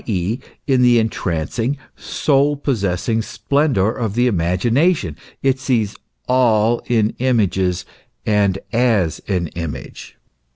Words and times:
e., 0.07 0.39
in 0.65 0.81
the 0.81 0.97
entrancing, 0.97 1.77
soul 1.95 2.55
possessing 2.57 3.21
splendour 3.21 3.91
of 3.91 4.15
the 4.15 4.25
imagination, 4.25 5.15
it 5.43 5.59
sees 5.59 5.95
all 6.27 6.81
in 6.87 7.13
images 7.19 7.85
and 8.25 8.57
as 8.73 9.21
an 9.27 9.45
image. 9.49 10.17